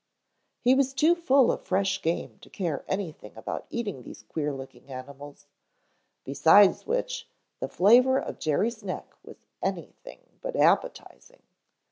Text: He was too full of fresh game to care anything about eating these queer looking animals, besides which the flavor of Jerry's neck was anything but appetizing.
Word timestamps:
He 0.63 0.73
was 0.73 0.95
too 0.95 1.13
full 1.13 1.51
of 1.51 1.61
fresh 1.61 2.01
game 2.01 2.39
to 2.39 2.49
care 2.49 2.83
anything 2.87 3.37
about 3.37 3.67
eating 3.69 4.01
these 4.01 4.23
queer 4.23 4.51
looking 4.51 4.87
animals, 4.89 5.45
besides 6.23 6.87
which 6.87 7.27
the 7.59 7.67
flavor 7.67 8.17
of 8.17 8.39
Jerry's 8.39 8.81
neck 8.83 9.13
was 9.21 9.37
anything 9.61 10.21
but 10.41 10.55
appetizing. 10.55 11.43